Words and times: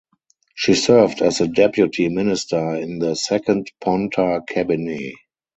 She 0.55 0.73
served 0.73 1.21
as 1.21 1.37
the 1.37 1.47
Deputy 1.47 2.09
Minister 2.09 2.73
in 2.75 2.97
the 2.97 3.13
Second 3.15 3.71
Ponta 3.79 4.41
cabinet. 4.49 5.13